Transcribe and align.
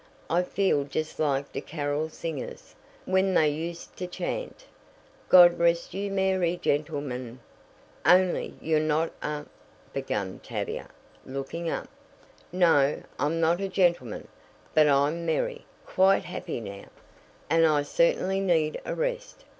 "I 0.31 0.41
feel 0.41 0.83
just 0.83 1.19
like 1.19 1.51
the 1.51 1.61
carol 1.61 2.09
singers, 2.09 2.73
when 3.05 3.35
they 3.35 3.49
used 3.49 3.95
to 3.97 4.07
chant: 4.07 4.65
'God 5.29 5.59
rest 5.59 5.93
you, 5.93 6.09
merry 6.09 6.57
gentlemen'" 6.57 7.39
"Only 8.07 8.55
you're 8.59 8.79
not 8.79 9.11
a" 9.21 9.45
began 9.93 10.39
Tavia, 10.39 10.89
looking 11.23 11.69
up. 11.69 11.87
"No, 12.51 13.03
I'm 13.19 13.39
not 13.39 13.61
a 13.61 13.67
gentleman, 13.69 14.27
but 14.73 14.87
I'm 14.87 15.23
merry 15.23 15.65
quite 15.85 16.23
happy 16.23 16.59
now, 16.59 16.85
and 17.47 17.67
I 17.67 17.83
certainly 17.83 18.39
need 18.39 18.81
a 18.83 18.95
rest. 18.95 19.45